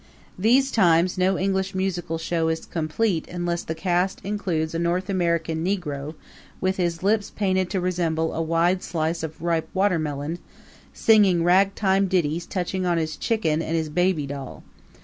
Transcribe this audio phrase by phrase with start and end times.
[0.39, 5.63] These times no English musical show is complete unless the cast includes a North American
[5.63, 6.15] negro
[6.59, 10.39] with his lips painted to resemble a wide slice of ripe watermelon,
[10.91, 14.63] singing ragtime ditties touching on his chicken and his Baby Doll.